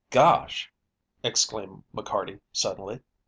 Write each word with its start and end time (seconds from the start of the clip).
"Gosh!" 0.09 0.73
exclaimed 1.23 1.83
McCarty 1.93 2.41
suddenly. 2.51 3.01